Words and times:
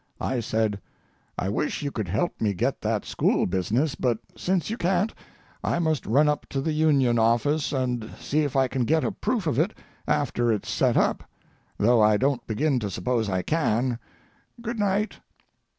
I 0.19 0.39
said: 0.39 0.81
"I 1.37 1.47
wish 1.49 1.83
you 1.83 1.91
could 1.91 2.07
help 2.07 2.41
me 2.41 2.55
get 2.55 2.81
that 2.81 3.05
school 3.05 3.45
business, 3.45 3.93
but 3.93 4.17
since 4.35 4.71
you 4.71 4.75
can't, 4.75 5.13
I 5.63 5.77
must 5.77 6.07
run 6.07 6.27
up 6.27 6.47
to 6.49 6.59
the 6.59 6.71
Union 6.71 7.19
office 7.19 7.71
and 7.71 8.09
see 8.19 8.39
if 8.39 8.55
I 8.55 8.67
can 8.67 8.85
get 8.85 9.03
a 9.03 9.11
proof 9.11 9.45
of 9.45 9.59
it 9.59 9.75
after 10.07 10.51
it's 10.51 10.71
set 10.71 10.97
up, 10.97 11.23
though 11.77 12.01
I 12.01 12.17
don't 12.17 12.47
begin 12.47 12.79
to 12.79 12.89
suppose 12.89 13.29
I 13.29 13.43
can. 13.43 13.99
Good 14.59 14.79
night." 14.79 15.17